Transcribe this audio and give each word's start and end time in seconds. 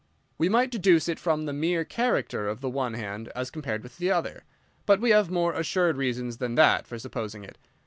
"We 0.39 0.49
might 0.49 0.71
deduce 0.71 1.07
it 1.07 1.19
from 1.19 1.45
the 1.45 1.53
mere 1.53 1.85
character 1.85 2.47
of 2.49 2.59
the 2.59 2.71
one 2.71 2.95
hand 2.95 3.27
as 3.35 3.51
compared 3.51 3.83
with 3.83 3.99
the 3.99 4.09
other. 4.09 4.45
But 4.87 4.99
we 4.99 5.11
have 5.11 5.29
more 5.29 5.53
assured 5.53 5.95
reasons 5.95 6.37
than 6.37 6.55
that 6.55 6.87
for 6.87 6.97
supposing 6.97 7.43
it. 7.43 7.59